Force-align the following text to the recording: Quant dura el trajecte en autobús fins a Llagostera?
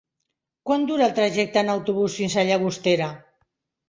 Quant 0.69 0.85
dura 0.91 1.03
el 1.07 1.13
trajecte 1.19 1.61
en 1.63 1.69
autobús 1.73 2.15
fins 2.21 2.37
a 2.39 2.47
Llagostera? 2.47 3.11